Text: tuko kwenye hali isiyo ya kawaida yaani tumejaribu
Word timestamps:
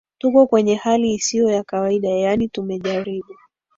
tuko 0.19 0.47
kwenye 0.47 0.75
hali 0.75 1.13
isiyo 1.13 1.49
ya 1.51 1.63
kawaida 1.63 2.09
yaani 2.09 2.47
tumejaribu 2.47 3.35